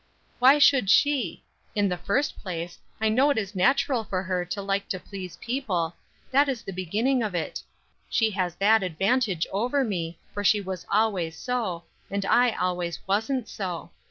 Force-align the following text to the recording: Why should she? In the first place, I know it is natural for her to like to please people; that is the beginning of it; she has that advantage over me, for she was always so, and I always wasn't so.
Why 0.39 0.57
should 0.57 0.89
she? 0.89 1.43
In 1.75 1.87
the 1.87 1.95
first 1.95 2.35
place, 2.41 2.79
I 2.99 3.07
know 3.07 3.29
it 3.29 3.37
is 3.37 3.53
natural 3.53 4.03
for 4.03 4.23
her 4.23 4.43
to 4.45 4.59
like 4.59 4.89
to 4.89 4.99
please 4.99 5.37
people; 5.37 5.93
that 6.31 6.49
is 6.49 6.63
the 6.63 6.71
beginning 6.73 7.21
of 7.21 7.35
it; 7.35 7.61
she 8.09 8.31
has 8.31 8.55
that 8.55 8.81
advantage 8.81 9.45
over 9.51 9.83
me, 9.83 10.17
for 10.33 10.43
she 10.43 10.59
was 10.59 10.87
always 10.89 11.37
so, 11.37 11.83
and 12.09 12.25
I 12.25 12.49
always 12.53 12.97
wasn't 13.05 13.47
so. 13.47 13.91